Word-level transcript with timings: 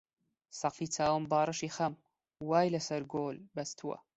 سەقفی 0.59 0.87
چاوم 0.95 1.23
باڕشی 1.31 1.73
خەم 1.77 1.93
وای 2.49 2.73
لە 2.75 2.81
سەر 2.87 3.01
گۆل 3.13 3.37
بەستووە 3.55 3.97